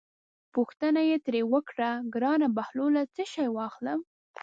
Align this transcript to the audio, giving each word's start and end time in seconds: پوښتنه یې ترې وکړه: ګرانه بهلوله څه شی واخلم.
پوښتنه 0.53 1.01
یې 1.09 1.17
ترې 1.25 1.41
وکړه: 1.53 1.89
ګرانه 2.13 2.47
بهلوله 2.57 3.01
څه 3.13 3.23
شی 3.31 3.47
واخلم. 3.51 3.99